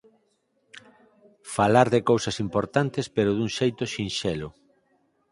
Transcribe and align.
Falar 1.55 1.87
de 1.93 1.99
cousas 2.09 2.37
importantes 2.45 3.05
pero 3.15 3.31
dun 3.37 3.49
xeito 3.57 3.83
sinxelo. 3.93 4.49